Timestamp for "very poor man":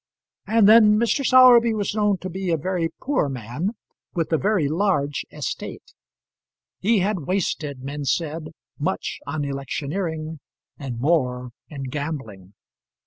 2.57-3.73